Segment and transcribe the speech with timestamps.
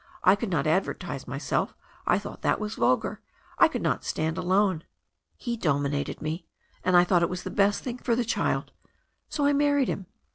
[0.23, 1.75] I could not advertise myself—
[2.07, 3.21] I thought that was vulgar—
[3.61, 4.83] ^I could not stand alone.
[5.37, 6.47] He dominated me,
[6.83, 8.71] and I thought it was the best thing for the child,
[9.29, 10.07] so I married him."